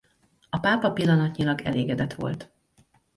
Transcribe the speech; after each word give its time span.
A 0.49 0.59
pápa 0.59 0.91
pillanatnyilag 0.91 1.61
elégedett 1.61 2.13
volt. 2.13 2.51